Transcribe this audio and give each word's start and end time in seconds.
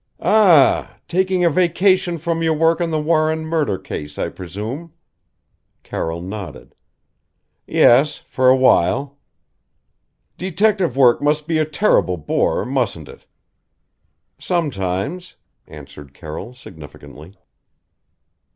"A 0.17 0.25
a 0.27 0.29
ah! 0.29 0.95
Taking 1.07 1.45
a 1.45 1.49
vacation 1.51 2.17
from 2.17 2.41
your 2.41 2.55
work 2.55 2.81
on 2.81 2.89
the 2.89 2.99
Warren 2.99 3.45
murder 3.45 3.77
case, 3.77 4.17
I 4.17 4.29
presume?" 4.29 4.93
Carroll 5.83 6.23
nodded. 6.23 6.73
"Yes 7.67 8.15
for 8.27 8.49
awhile." 8.49 9.19
"Detective 10.39 10.97
work 10.97 11.21
must 11.21 11.45
be 11.45 11.59
a 11.59 11.65
terrible 11.65 12.17
bore 12.17 12.65
mustn't 12.65 13.07
it?" 13.09 13.27
"Sometimes," 14.39 15.35
answered 15.67 16.15
Carroll 16.15 16.55
significantly. 16.55 17.35